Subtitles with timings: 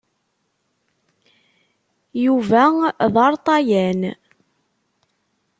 [2.23, 2.63] Yuba
[3.13, 4.01] d aṛṭayan.